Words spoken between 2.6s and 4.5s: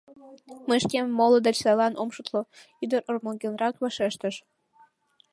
ӱдыр ӧрмалгенрак вашештыш.